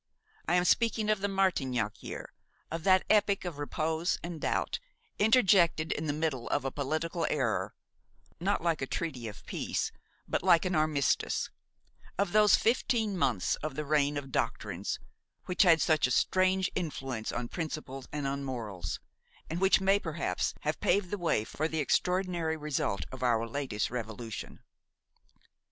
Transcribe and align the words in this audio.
I 0.47 0.55
am 0.55 0.65
speaking 0.65 1.11
of 1.11 1.19
the 1.19 1.27
Martignac 1.27 2.01
year, 2.01 2.33
of 2.71 2.83
that 2.85 3.03
epoch 3.07 3.45
of 3.45 3.59
repose 3.59 4.17
and 4.23 4.41
doubt, 4.41 4.79
interjected 5.19 5.91
in 5.91 6.07
the 6.07 6.11
middle 6.11 6.49
of 6.49 6.65
a 6.65 6.71
political 6.71 7.27
era, 7.29 7.73
not 8.39 8.63
like 8.63 8.81
a 8.81 8.87
treaty 8.87 9.27
of 9.27 9.45
peace, 9.45 9.91
but 10.27 10.41
like 10.41 10.65
an 10.65 10.73
armistice; 10.75 11.51
of 12.17 12.31
those 12.31 12.55
fifteen 12.55 13.15
months 13.15 13.53
of 13.57 13.75
the 13.75 13.85
reign 13.85 14.17
of 14.17 14.31
doctrines, 14.31 14.97
which 15.45 15.61
had 15.61 15.79
such 15.79 16.07
a 16.07 16.09
strange 16.09 16.71
influence 16.73 17.31
on 17.31 17.47
principles 17.47 18.07
and 18.11 18.25
on 18.25 18.43
morals, 18.43 18.99
and 19.51 19.61
which 19.61 19.79
may 19.79 19.99
perhaps 19.99 20.55
have 20.61 20.79
paved 20.81 21.11
the 21.11 21.17
way 21.19 21.43
for 21.43 21.67
the 21.67 21.77
extraordinary 21.79 22.57
result 22.57 23.05
of 23.11 23.21
our 23.21 23.47
latest 23.47 23.91
revolution. 23.91 24.63